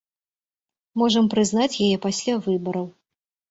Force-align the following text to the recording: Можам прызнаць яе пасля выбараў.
Можам 1.01 1.29
прызнаць 1.35 1.69
яе 1.85 2.01
пасля 2.09 2.41
выбараў. 2.49 2.91